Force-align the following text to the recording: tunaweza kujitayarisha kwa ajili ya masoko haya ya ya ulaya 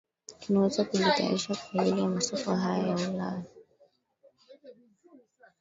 tunaweza 0.39 0.83
kujitayarisha 0.85 1.55
kwa 1.55 1.81
ajili 1.81 2.01
ya 2.01 2.09
masoko 2.09 2.55
haya 2.55 2.83
ya 2.87 2.99
ya 2.99 3.09
ulaya 3.09 3.43